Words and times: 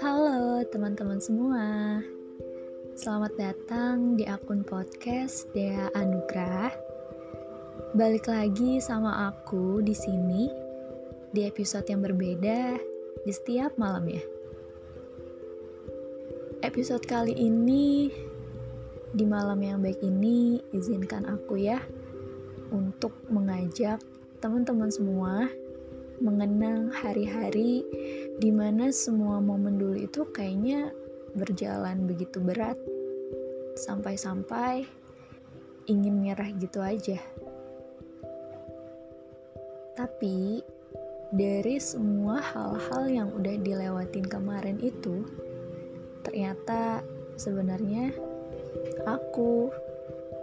Halo 0.00 0.64
teman-teman 0.72 1.20
semua. 1.20 2.00
Selamat 2.96 3.36
datang 3.36 4.16
di 4.16 4.24
akun 4.24 4.64
podcast 4.64 5.52
Dea 5.52 5.92
Anugrah. 5.92 6.72
Balik 7.92 8.24
lagi 8.24 8.80
sama 8.80 9.28
aku 9.28 9.84
di 9.84 9.92
sini 9.92 10.48
di 11.28 11.44
episode 11.44 11.84
yang 11.92 12.00
berbeda 12.00 12.80
di 13.20 13.32
setiap 13.36 13.76
malamnya. 13.76 14.24
Episode 16.64 17.04
kali 17.04 17.36
ini 17.36 18.08
di 19.12 19.28
malam 19.28 19.60
yang 19.60 19.84
baik 19.84 20.00
ini 20.00 20.64
izinkan 20.72 21.28
aku 21.28 21.60
ya 21.60 21.84
untuk 22.72 23.12
mengajak 23.28 24.00
teman-teman 24.46 24.94
semua 24.94 25.50
mengenang 26.22 26.86
hari-hari 26.94 27.82
di 28.38 28.54
mana 28.54 28.94
semua 28.94 29.42
momen 29.42 29.74
dulu 29.74 29.98
itu 29.98 30.22
kayaknya 30.30 30.94
berjalan 31.34 32.06
begitu 32.06 32.38
berat 32.38 32.78
sampai-sampai 33.74 34.86
ingin 35.90 36.22
nyerah 36.22 36.46
gitu 36.62 36.78
aja. 36.78 37.18
Tapi 39.98 40.62
dari 41.34 41.82
semua 41.82 42.38
hal-hal 42.38 43.02
yang 43.10 43.34
udah 43.34 43.58
dilewatin 43.66 44.30
kemarin 44.30 44.78
itu 44.78 45.26
ternyata 46.22 47.02
sebenarnya 47.34 48.14
aku, 49.10 49.74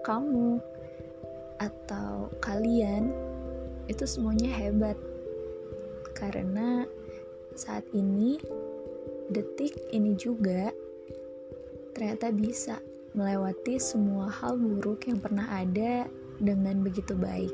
kamu, 0.04 0.60
atau 1.64 2.28
kalian 2.44 3.32
itu 3.92 4.08
semuanya 4.08 4.48
hebat 4.48 4.96
karena 6.16 6.88
saat 7.54 7.84
ini 7.92 8.40
detik 9.28 9.76
ini 9.92 10.16
juga 10.16 10.72
ternyata 11.94 12.32
bisa 12.34 12.80
melewati 13.14 13.78
semua 13.78 14.32
hal 14.32 14.58
buruk 14.58 15.06
yang 15.06 15.22
pernah 15.22 15.46
ada 15.54 16.10
dengan 16.42 16.82
begitu 16.82 17.14
baik. 17.14 17.54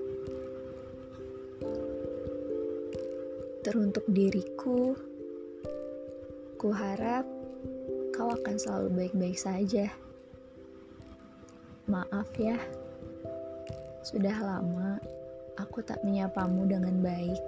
Teruntuk 3.59 4.07
diriku, 4.07 4.95
ku 6.55 6.69
harap 6.71 7.27
kau 8.15 8.31
akan 8.31 8.55
selalu 8.55 8.87
baik-baik 8.95 9.35
saja. 9.35 9.91
Maaf 11.91 12.31
ya, 12.39 12.55
sudah 14.07 14.35
lama 14.39 15.18
aku 15.59 15.83
tak 15.83 15.99
menyapamu 16.07 16.63
dengan 16.63 16.95
baik. 17.03 17.43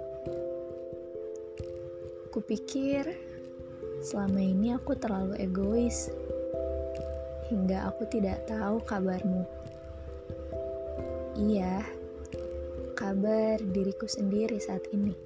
Kupikir 2.28 3.08
selama 4.04 4.40
ini 4.40 4.76
aku 4.76 4.92
terlalu 4.96 5.40
egois 5.40 6.12
hingga 7.48 7.88
aku 7.88 8.04
tidak 8.12 8.44
tahu 8.44 8.80
kabarmu. 8.84 9.44
Iya, 11.36 11.80
kabar 12.92 13.56
diriku 13.60 14.04
sendiri 14.04 14.60
saat 14.60 14.84
ini. 14.92 15.16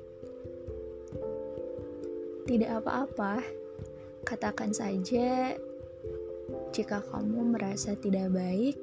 Tidak 2.46 2.70
apa-apa, 2.70 3.42
katakan 4.22 4.70
saja 4.70 5.58
jika 6.70 7.02
kamu 7.10 7.58
merasa 7.58 7.98
tidak 7.98 8.30
baik 8.30 8.78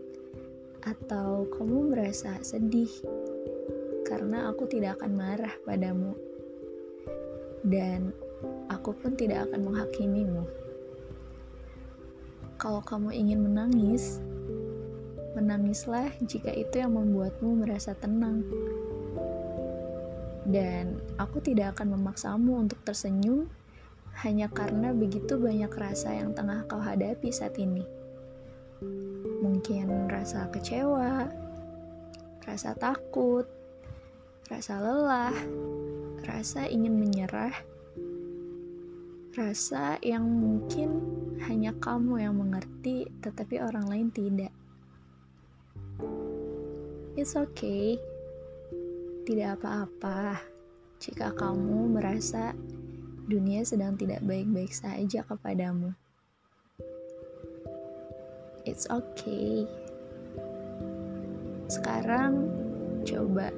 atau 0.84 1.48
kamu 1.48 1.95
merasa 1.95 2.36
sedih 2.44 2.92
karena 4.04 4.52
aku 4.52 4.68
tidak 4.68 5.00
akan 5.00 5.12
marah 5.16 5.56
padamu, 5.64 6.14
dan 7.64 8.12
aku 8.68 8.92
pun 8.94 9.16
tidak 9.16 9.50
akan 9.50 9.72
menghakimimu. 9.72 10.44
Kalau 12.60 12.80
kamu 12.83 13.11
ingin 13.11 13.39
menangis, 13.44 14.22
menangislah 15.36 16.11
jika 16.23 16.54
itu 16.54 16.80
yang 16.80 16.95
membuatmu 16.95 17.66
merasa 17.66 17.98
tenang. 17.98 18.45
Dan 20.44 21.00
aku 21.16 21.39
tidak 21.39 21.80
akan 21.80 21.95
memaksamu 21.95 22.67
untuk 22.67 22.80
tersenyum 22.83 23.48
hanya 24.22 24.52
karena 24.52 24.92
begitu 24.92 25.39
banyak 25.39 25.72
rasa 25.72 26.14
yang 26.14 26.36
tengah 26.36 26.67
kau 26.67 26.77
hadapi 26.83 27.32
saat 27.32 27.56
ini 27.58 28.04
mungkin 29.44 30.08
rasa 30.08 30.48
kecewa, 30.52 31.27
rasa 32.48 32.72
takut, 32.80 33.44
rasa 34.52 34.80
lelah, 34.83 35.36
rasa 36.27 36.67
ingin 36.67 36.99
menyerah, 36.99 37.55
rasa 39.36 39.95
yang 40.04 40.27
mungkin 40.27 40.99
hanya 41.48 41.71
kamu 41.80 42.23
yang 42.23 42.36
mengerti, 42.36 43.08
tetapi 43.23 43.64
orang 43.64 43.87
lain 43.87 44.08
tidak. 44.11 44.52
It's 47.14 47.37
okay, 47.39 48.02
tidak 49.23 49.61
apa-apa 49.61 50.42
jika 50.99 51.32
kamu 51.36 51.95
merasa 51.99 52.52
dunia 53.27 53.64
sedang 53.64 53.95
tidak 53.95 54.20
baik-baik 54.27 54.76
saja 54.76 55.23
kepadamu. 55.23 55.95
It's 58.64 58.87
okay. 58.87 59.67
Sekarang 61.67 62.48
coba 63.03 63.52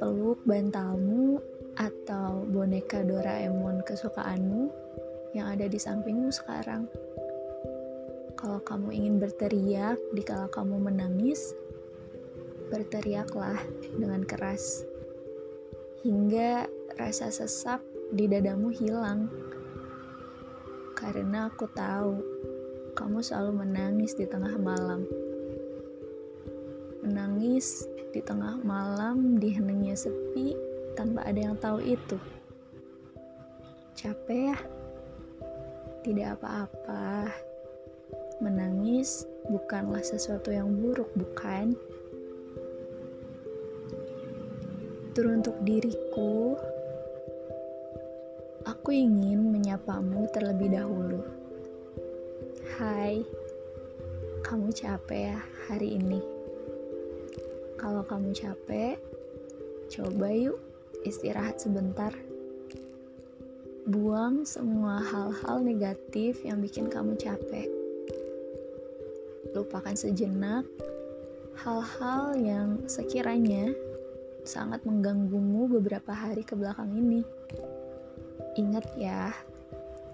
peluk 0.00 0.40
bantalmu 0.48 1.36
atau 1.76 2.48
boneka 2.48 3.04
Doraemon 3.04 3.84
kesukaanmu 3.84 4.72
yang 5.36 5.52
ada 5.52 5.68
di 5.68 5.76
sampingmu 5.76 6.32
sekarang. 6.32 6.88
Kalau 8.40 8.64
kamu 8.64 8.88
ingin 8.96 9.20
berteriak 9.20 10.00
di 10.16 10.24
kala 10.24 10.48
kamu 10.48 10.80
menangis, 10.80 11.52
berteriaklah 12.72 13.60
dengan 14.00 14.24
keras 14.24 14.88
hingga 16.00 16.64
rasa 16.96 17.28
sesak 17.28 17.84
di 18.16 18.24
dadamu 18.24 18.72
hilang. 18.72 19.28
Karena 20.96 21.52
aku 21.52 21.68
tahu 21.76 22.24
kamu 22.96 23.20
selalu 23.20 23.68
menangis 23.68 24.16
di 24.16 24.24
tengah 24.24 24.56
malam. 24.56 25.04
Menangis 27.04 27.89
di 28.10 28.20
tengah 28.22 28.58
malam 28.66 29.38
di 29.38 29.54
heningnya 29.54 29.94
sepi 29.94 30.58
tanpa 30.98 31.22
ada 31.22 31.38
yang 31.38 31.56
tahu 31.58 31.78
itu. 31.82 32.18
Capek 33.94 34.50
ya? 34.50 34.58
Tidak 36.02 36.28
apa-apa. 36.38 37.30
Menangis 38.42 39.28
bukanlah 39.46 40.02
sesuatu 40.02 40.50
yang 40.50 40.72
buruk, 40.74 41.12
bukan? 41.14 41.76
Teruntuk 45.12 45.60
diriku, 45.66 46.56
aku 48.64 48.90
ingin 48.96 49.52
menyapamu 49.52 50.24
terlebih 50.32 50.72
dahulu. 50.72 51.20
Hai, 52.80 53.20
kamu 54.40 54.72
capek 54.72 55.36
ya 55.36 55.38
hari 55.68 56.00
ini? 56.00 56.39
Kalau 57.80 58.04
kamu 58.04 58.36
capek, 58.36 59.00
coba 59.88 60.28
yuk 60.28 60.60
istirahat 61.08 61.56
sebentar. 61.56 62.12
Buang 63.88 64.44
semua 64.44 65.00
hal-hal 65.00 65.64
negatif 65.64 66.44
yang 66.44 66.60
bikin 66.60 66.92
kamu 66.92 67.16
capek. 67.16 67.72
Lupakan 69.56 69.96
sejenak 69.96 70.68
hal-hal 71.56 72.36
yang 72.36 72.84
sekiranya 72.84 73.72
sangat 74.44 74.84
mengganggumu 74.84 75.72
beberapa 75.80 76.12
hari 76.12 76.44
ke 76.44 76.52
belakang 76.52 76.92
ini. 76.92 77.24
Ingat 78.60 78.84
ya, 79.00 79.32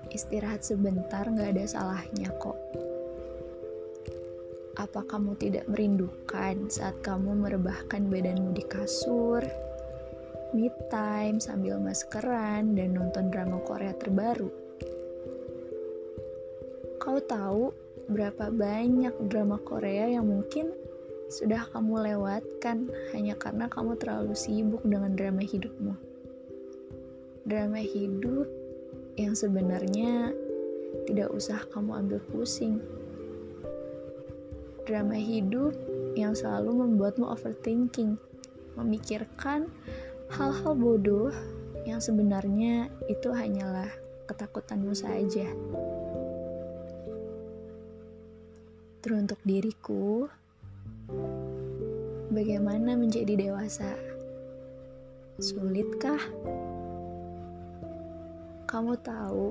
Istirahat 0.06 0.62
sebentar 0.62 1.26
gak 1.26 1.50
ada 1.58 1.66
salahnya 1.66 2.30
kok. 2.38 2.54
Apa 4.76 5.08
kamu 5.08 5.40
tidak 5.40 5.64
merindukan 5.72 6.68
saat 6.68 7.00
kamu 7.00 7.32
merebahkan 7.48 8.12
badanmu 8.12 8.52
di 8.52 8.60
kasur, 8.68 9.40
me 10.52 10.68
time 10.92 11.40
sambil 11.40 11.80
maskeran 11.80 12.76
dan 12.76 12.92
nonton 12.92 13.32
drama 13.32 13.56
Korea 13.64 13.96
terbaru? 13.96 14.52
Kau 17.00 17.16
tahu 17.24 17.72
berapa 18.12 18.52
banyak 18.52 19.16
drama 19.32 19.56
Korea 19.64 20.12
yang 20.12 20.28
mungkin 20.28 20.76
sudah 21.32 21.66
kamu 21.72 22.12
lewatkan 22.12 22.92
hanya 23.16 23.32
karena 23.34 23.72
kamu 23.72 23.96
terlalu 23.96 24.36
sibuk 24.36 24.84
dengan 24.84 25.16
drama 25.16 25.40
hidupmu. 25.40 25.96
Drama 27.48 27.80
hidup 27.80 28.44
yang 29.16 29.32
sebenarnya 29.32 30.36
tidak 31.08 31.32
usah 31.32 31.64
kamu 31.72 31.96
ambil 31.96 32.20
pusing. 32.28 32.78
Drama 34.86 35.18
hidup 35.18 35.74
yang 36.14 36.38
selalu 36.38 36.86
membuatmu 36.86 37.26
overthinking, 37.26 38.14
memikirkan 38.78 39.66
hal-hal 40.30 40.78
bodoh 40.78 41.34
yang 41.82 41.98
sebenarnya 41.98 42.86
itu 43.10 43.34
hanyalah 43.34 43.90
ketakutanmu 44.30 44.94
saja. 44.94 45.50
Teruntuk 49.02 49.42
diriku, 49.42 50.30
bagaimana 52.30 52.94
menjadi 52.94 53.34
dewasa? 53.34 53.90
Sulitkah? 55.42 56.22
Kamu 58.70 58.94
tahu, 59.02 59.50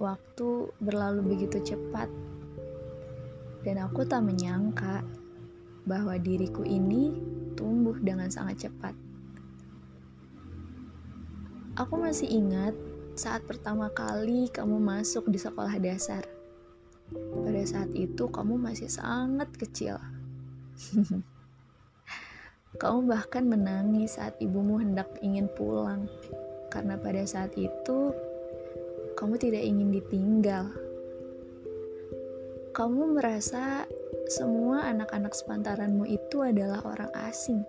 waktu 0.00 0.48
berlalu 0.80 1.36
begitu 1.36 1.60
cepat, 1.60 2.08
dan 3.64 3.80
aku 3.80 4.04
tak 4.04 4.20
menyangka 4.22 5.00
bahwa 5.88 6.16
diriku 6.20 6.64
ini 6.64 7.16
tumbuh 7.56 7.96
dengan 7.96 8.28
sangat 8.28 8.68
cepat. 8.68 8.94
Aku 11.74 11.98
masih 11.98 12.30
ingat 12.30 12.76
saat 13.18 13.42
pertama 13.48 13.90
kali 13.90 14.46
kamu 14.52 14.78
masuk 14.78 15.26
di 15.26 15.42
sekolah 15.42 15.74
dasar. 15.82 16.22
Pada 17.14 17.62
saat 17.66 17.90
itu, 17.94 18.30
kamu 18.30 18.58
masih 18.58 18.86
sangat 18.86 19.50
kecil. 19.58 19.98
kamu 22.80 22.98
bahkan 23.06 23.46
menangis 23.46 24.18
saat 24.18 24.34
ibumu 24.38 24.78
hendak 24.82 25.10
ingin 25.22 25.46
pulang, 25.54 26.06
karena 26.70 26.98
pada 26.98 27.22
saat 27.26 27.54
itu 27.54 28.14
kamu 29.14 29.34
tidak 29.38 29.62
ingin 29.62 29.94
ditinggal. 29.94 30.83
Kamu 32.74 33.14
merasa 33.14 33.86
semua 34.26 34.82
anak-anak 34.90 35.30
sepantaranmu 35.30 36.10
itu 36.10 36.42
adalah 36.42 36.82
orang 36.82 37.06
asing. 37.30 37.62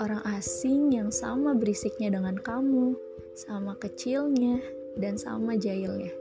Orang 0.00 0.24
asing 0.32 0.88
yang 0.88 1.12
sama 1.12 1.52
berisiknya 1.52 2.16
dengan 2.16 2.40
kamu, 2.40 2.96
sama 3.36 3.76
kecilnya, 3.76 4.56
dan 4.96 5.20
sama 5.20 5.52
jahilnya. 5.52 6.16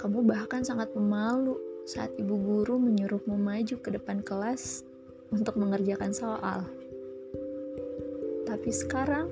Kamu 0.00 0.24
bahkan 0.24 0.64
sangat 0.64 0.88
pemalu 0.96 1.60
saat 1.84 2.08
ibu 2.16 2.32
guru 2.32 2.80
menyuruhmu 2.80 3.36
maju 3.36 3.76
ke 3.84 3.92
depan 3.92 4.24
kelas 4.24 4.80
untuk 5.28 5.60
mengerjakan 5.60 6.16
soal. 6.16 6.64
Tapi 8.48 8.70
sekarang, 8.72 9.28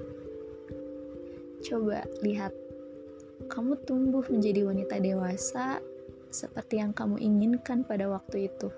coba 1.65 2.05
lihat, 2.21 2.53
kamu 3.51 3.83
tumbuh 3.83 4.23
menjadi 4.31 4.63
wanita 4.63 5.03
dewasa 5.03 5.83
seperti 6.31 6.79
yang 6.79 6.95
kamu 6.95 7.19
inginkan 7.19 7.83
pada 7.83 8.07
waktu 8.07 8.47
itu. 8.47 8.71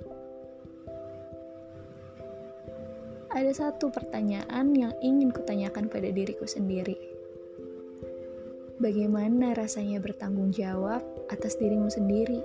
Ada 3.29 3.53
satu 3.69 3.93
pertanyaan 3.93 4.73
yang 4.73 4.93
ingin 5.05 5.29
kutanyakan 5.29 5.93
pada 5.93 6.09
diriku 6.09 6.49
sendiri 6.49 7.13
Bagaimana 8.83 9.55
rasanya 9.55 10.03
bertanggung 10.03 10.51
jawab 10.51 11.07
atas 11.31 11.55
dirimu 11.55 11.87
sendiri? 11.87 12.43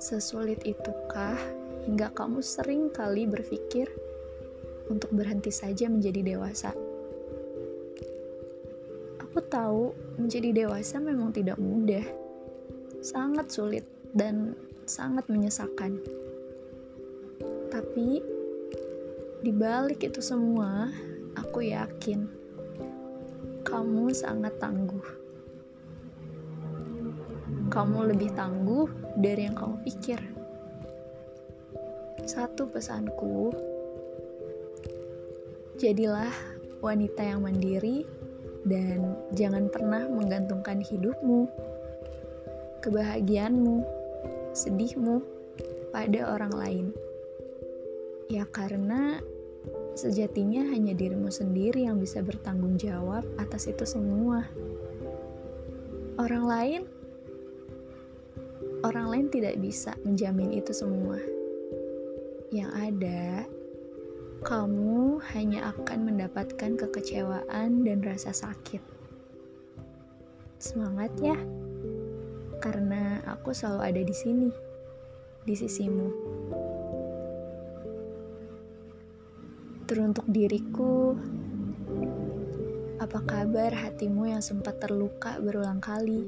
Sesulit 0.00 0.64
itukah 0.64 1.36
hingga 1.84 2.08
kamu 2.16 2.40
sering 2.40 2.88
kali 2.88 3.28
berpikir 3.28 3.92
untuk 4.88 5.12
berhenti 5.12 5.52
saja 5.52 5.84
menjadi 5.92 6.32
dewasa? 6.32 6.72
Aku 9.30 9.46
tahu 9.46 9.94
menjadi 10.18 10.50
dewasa 10.50 10.98
memang 10.98 11.30
tidak 11.30 11.54
mudah, 11.62 12.02
sangat 12.98 13.46
sulit 13.46 13.86
dan 14.10 14.58
sangat 14.90 15.22
menyesakan. 15.30 16.02
Tapi 17.70 18.18
di 19.38 19.52
balik 19.54 20.02
itu 20.02 20.18
semua, 20.18 20.90
aku 21.38 21.62
yakin 21.62 22.26
kamu 23.62 24.10
sangat 24.10 24.50
tangguh. 24.58 25.06
Kamu 27.70 28.10
lebih 28.10 28.34
tangguh 28.34 28.90
dari 29.14 29.46
yang 29.46 29.54
kamu 29.54 29.78
pikir. 29.86 30.18
Satu 32.26 32.66
pesanku, 32.66 33.54
jadilah 35.78 36.34
wanita 36.82 37.22
yang 37.22 37.46
mandiri 37.46 38.02
dan 38.68 39.16
jangan 39.32 39.68
pernah 39.72 40.04
menggantungkan 40.08 40.84
hidupmu, 40.84 41.48
kebahagiaanmu, 42.84 43.84
sedihmu 44.52 45.22
pada 45.92 46.34
orang 46.36 46.52
lain. 46.54 46.86
Ya 48.30 48.46
karena 48.46 49.18
Sejatinya 50.00 50.64
hanya 50.70 50.94
dirimu 50.96 51.28
sendiri 51.28 51.84
yang 51.84 52.00
bisa 52.00 52.22
bertanggung 52.24 52.80
jawab 52.80 53.26
atas 53.36 53.68
itu 53.68 53.84
semua. 53.84 54.46
Orang 56.16 56.46
lain 56.46 56.82
orang 58.80 59.12
lain 59.12 59.26
tidak 59.28 59.60
bisa 59.60 59.92
menjamin 60.06 60.56
itu 60.56 60.72
semua. 60.72 61.20
Yang 62.48 62.70
ada, 62.72 63.44
kamu 64.40 65.20
hanya 65.36 65.68
akan 65.68 66.08
mendapatkan 66.08 66.72
kekecewaan 66.80 67.84
dan 67.84 68.00
rasa 68.00 68.32
sakit. 68.32 68.80
Semangat 70.56 71.12
ya, 71.20 71.36
karena 72.64 73.20
aku 73.28 73.52
selalu 73.52 73.80
ada 73.84 74.00
di 74.00 74.16
sini, 74.16 74.48
di 75.44 75.52
sisimu. 75.52 76.08
Teruntuk 79.84 80.24
diriku, 80.32 81.12
apa 82.96 83.20
kabar 83.20 83.76
hatimu 83.76 84.24
yang 84.24 84.40
sempat 84.40 84.80
terluka 84.80 85.36
berulang 85.36 85.84
kali? 85.84 86.24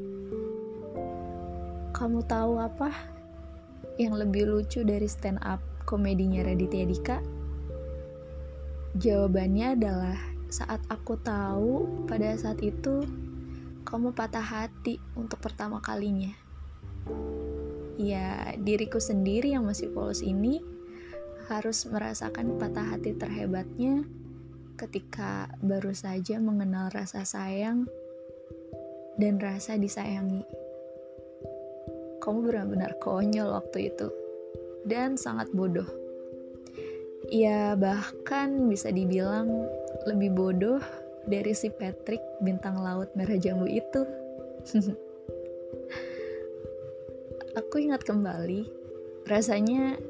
Kamu 1.96 2.20
tahu 2.28 2.60
apa 2.60 2.92
yang 3.96 4.20
lebih 4.20 4.52
lucu 4.52 4.84
dari 4.84 5.08
stand 5.08 5.40
up 5.40 5.64
komedinya 5.88 6.44
Raditya 6.44 6.84
Dika? 6.84 7.41
Jawabannya 8.92 9.66
adalah 9.72 10.18
saat 10.52 10.84
aku 10.92 11.16
tahu 11.24 12.04
pada 12.04 12.36
saat 12.36 12.60
itu 12.60 13.08
kamu 13.88 14.12
patah 14.12 14.44
hati 14.44 15.00
untuk 15.16 15.40
pertama 15.40 15.80
kalinya. 15.80 16.28
Ya, 17.96 18.52
diriku 18.60 19.00
sendiri 19.00 19.56
yang 19.56 19.64
masih 19.64 19.88
polos 19.96 20.20
ini 20.20 20.60
harus 21.48 21.88
merasakan 21.88 22.60
patah 22.60 22.84
hati 22.96 23.16
terhebatnya 23.16 24.04
ketika 24.76 25.48
baru 25.64 25.96
saja 25.96 26.36
mengenal 26.36 26.92
rasa 26.92 27.24
sayang 27.24 27.88
dan 29.16 29.40
rasa 29.40 29.80
disayangi. 29.80 30.44
Kamu 32.20 32.44
benar-benar 32.44 33.00
konyol 33.00 33.56
waktu 33.56 33.88
itu 33.88 34.08
dan 34.84 35.16
sangat 35.16 35.48
bodoh. 35.56 36.01
Ya, 37.30 37.78
bahkan 37.78 38.66
bisa 38.66 38.90
dibilang 38.90 39.68
lebih 40.08 40.34
bodoh 40.34 40.82
dari 41.28 41.54
si 41.54 41.70
Patrick 41.70 42.22
bintang 42.42 42.80
laut 42.82 43.12
merah 43.14 43.38
jambu 43.38 43.70
itu. 43.70 44.02
Aku 47.60 47.76
ingat 47.78 48.02
kembali, 48.02 48.64
rasanya 49.28 50.00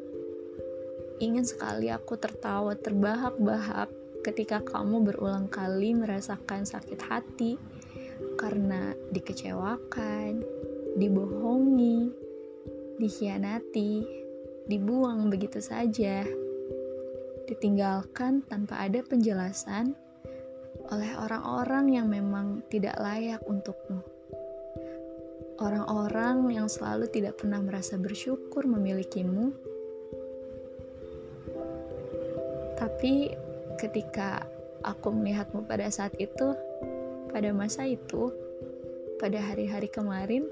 Ingin 1.22 1.46
sekali 1.46 1.86
aku 1.86 2.18
tertawa 2.18 2.74
terbahak-bahak 2.74 3.86
ketika 4.26 4.58
kamu 4.58 5.06
berulang 5.06 5.46
kali 5.46 5.94
merasakan 5.94 6.66
sakit 6.66 6.98
hati 6.98 7.54
karena 8.34 8.90
dikecewakan, 9.14 10.42
dibohongi, 10.98 12.10
dikhianati, 12.98 14.02
dibuang 14.66 15.30
begitu 15.30 15.62
saja, 15.62 16.26
ditinggalkan 17.52 18.40
tanpa 18.48 18.88
ada 18.88 19.04
penjelasan 19.04 19.92
oleh 20.88 21.12
orang-orang 21.20 21.92
yang 21.92 22.08
memang 22.08 22.64
tidak 22.72 22.96
layak 22.96 23.40
untukmu. 23.44 24.00
Orang-orang 25.60 26.48
yang 26.50 26.66
selalu 26.66 27.06
tidak 27.12 27.38
pernah 27.38 27.60
merasa 27.62 27.94
bersyukur 28.00 28.66
memilikimu 28.66 29.72
Tapi 32.82 33.30
ketika 33.78 34.42
aku 34.82 35.14
melihatmu 35.14 35.70
pada 35.70 35.86
saat 35.86 36.10
itu, 36.18 36.50
pada 37.30 37.54
masa 37.54 37.86
itu, 37.86 38.34
pada 39.22 39.38
hari-hari 39.38 39.86
kemarin, 39.86 40.50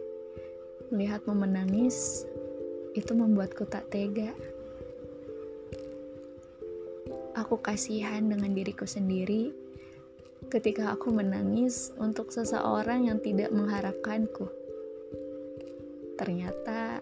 melihatmu 0.95 1.35
menangis, 1.35 2.23
itu 2.95 3.11
membuatku 3.15 3.67
tak 3.67 3.83
tega. 3.91 4.31
Aku 7.41 7.57
kasihan 7.57 8.21
dengan 8.29 8.53
diriku 8.53 8.85
sendiri 8.85 9.49
ketika 10.53 10.93
aku 10.93 11.09
menangis 11.09 11.89
untuk 11.97 12.29
seseorang 12.29 13.09
yang 13.09 13.17
tidak 13.25 13.49
mengharapkanku. 13.49 14.45
Ternyata 16.21 17.01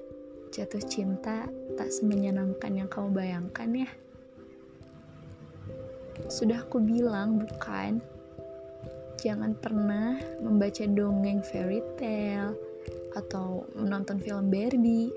jatuh 0.54 0.84
cinta 0.86 1.50
tak 1.74 1.90
semenyenangkan 1.90 2.70
yang 2.70 2.86
kamu 2.86 3.10
bayangkan 3.10 3.82
ya. 3.82 3.90
Sudah 6.30 6.62
aku 6.62 6.78
bilang 6.86 7.42
bukan? 7.42 7.98
Jangan 9.18 9.58
pernah 9.58 10.22
membaca 10.38 10.86
dongeng 10.86 11.42
fairy 11.42 11.82
tale 11.98 12.54
atau 13.18 13.66
menonton 13.74 14.22
film 14.22 14.46
Barbie, 14.46 15.10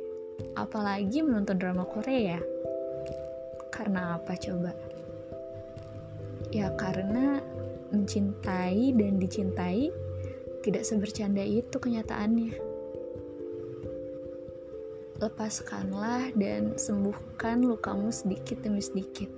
apalagi 0.57 1.21
menonton 1.21 1.61
drama 1.61 1.85
Korea. 1.85 2.41
Karena 3.69 4.17
apa 4.17 4.33
coba? 4.33 4.90
Ya 6.51 6.71
karena 6.75 7.39
mencintai 7.91 8.95
dan 8.95 9.19
dicintai 9.19 9.91
tidak 10.61 10.83
sebercanda 10.83 11.41
itu 11.41 11.75
kenyataannya 11.79 12.71
lepaskanlah 15.21 16.33
dan 16.33 16.73
sembuhkan 16.73 17.61
lukamu 17.61 18.09
sedikit 18.09 18.65
demi 18.65 18.81
sedikit. 18.81 19.29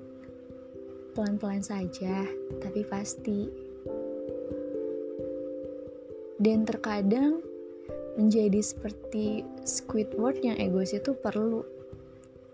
Pelan-pelan 1.14 1.60
saja, 1.60 2.24
tapi 2.64 2.88
pasti. 2.88 3.52
Dan 6.40 6.64
terkadang 6.64 7.44
menjadi 8.16 8.64
seperti 8.64 9.44
Squidward 9.68 10.40
yang 10.42 10.58
egois 10.58 10.96
itu 10.96 11.14
perlu, 11.14 11.62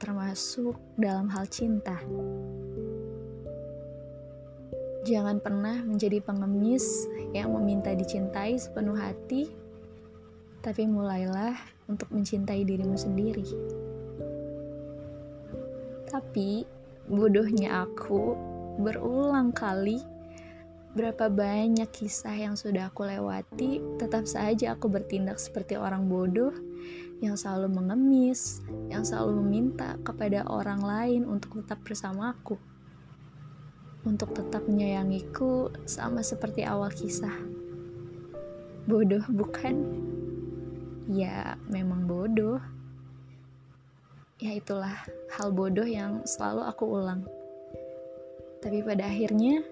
termasuk 0.01 0.75
dalam 0.97 1.29
hal 1.31 1.45
cinta. 1.47 2.01
Jangan 5.07 5.39
pernah 5.39 5.79
menjadi 5.79 6.19
pengemis 6.19 7.07
yang 7.31 7.55
meminta 7.55 7.95
dicintai 7.95 8.59
sepenuh 8.59 8.99
hati, 8.99 9.47
tapi 10.59 10.83
mulailah 10.83 11.55
untuk 11.87 12.11
mencintai 12.11 12.67
dirimu 12.67 12.99
sendiri. 12.99 13.47
Tapi 16.11 16.67
bodohnya 17.07 17.87
aku 17.87 18.35
berulang 18.83 19.55
kali 19.55 20.03
berapa 20.97 21.29
banyak 21.29 21.87
kisah 21.93 22.33
yang 22.33 22.57
sudah 22.57 22.89
aku 22.89 23.05
lewati, 23.05 23.79
tetap 24.01 24.25
saja 24.25 24.73
aku 24.73 24.89
bertindak 24.89 25.37
seperti 25.37 25.77
orang 25.77 26.09
bodoh 26.09 26.51
yang 27.21 27.37
selalu 27.37 27.71
mengemis, 27.77 28.63
yang 28.89 29.05
selalu 29.05 29.43
meminta 29.43 29.99
kepada 30.01 30.43
orang 30.49 30.81
lain 30.81 31.21
untuk 31.29 31.61
tetap 31.61 31.83
bersamaku. 31.85 32.57
Untuk 34.07 34.31
tetap 34.31 34.63
menyayangiku 34.67 35.71
sama 35.83 36.23
seperti 36.23 36.63
awal 36.63 36.91
kisah. 36.91 37.35
Bodoh 38.87 39.23
bukan? 39.27 40.07
ya 41.09 41.57
memang 41.65 42.05
bodoh. 42.05 42.61
Ya 44.39 44.55
itulah 44.55 44.95
hal 45.35 45.51
bodoh 45.51 45.83
yang 45.83 46.23
selalu 46.23 46.61
aku 46.69 46.85
ulang. 46.85 47.25
Tapi 48.63 48.85
pada 48.85 49.09
akhirnya 49.09 49.65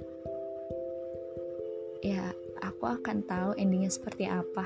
ya 2.01 2.33
aku 2.59 2.83
akan 2.89 3.23
tahu 3.23 3.49
endingnya 3.55 3.93
seperti 3.93 4.27
apa. 4.27 4.65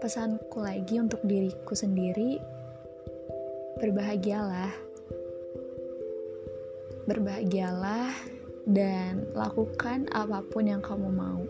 Pesanku 0.00 0.60
lagi 0.64 0.96
untuk 0.96 1.20
diriku 1.24 1.76
sendiri, 1.76 2.40
berbahagialah. 3.78 4.89
Berbahagialah 7.10 8.14
dan 8.70 9.26
lakukan 9.34 10.06
apa 10.14 10.46
pun 10.46 10.70
yang 10.70 10.78
kamu 10.78 11.10
mau 11.10 11.42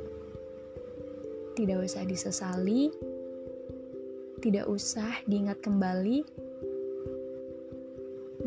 tidak 1.52 1.84
usah 1.84 2.08
disesali, 2.08 2.88
tidak 4.40 4.64
usah 4.72 5.20
diingat 5.28 5.60
kembali, 5.60 6.24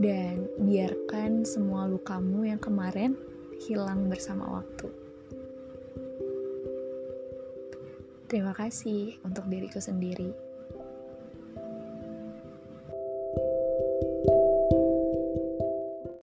dan 0.01 0.49
biarkan 0.57 1.45
semua 1.45 1.85
lukamu 1.85 2.49
yang 2.49 2.57
kemarin 2.57 3.13
hilang 3.61 4.09
bersama 4.09 4.49
waktu. 4.49 4.89
Terima 8.25 8.57
kasih 8.57 9.21
untuk 9.21 9.45
diriku 9.45 9.77
sendiri. 9.77 10.33